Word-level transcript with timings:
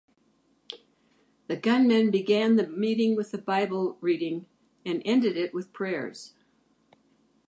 The 1.45 1.55
gunmen 1.55 2.09
began 2.09 2.55
the 2.55 2.65
meeting 2.67 3.15
with 3.15 3.31
a 3.35 3.37
Bible 3.37 3.99
reading 4.01 4.47
and 4.83 5.03
ended 5.05 5.37
it 5.37 5.53
with 5.53 5.73
prayers. 5.73 6.33